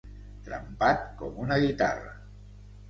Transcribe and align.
Trempat 0.47 1.05
com 1.21 1.39
una 1.47 1.61
guitarra. 1.67 2.19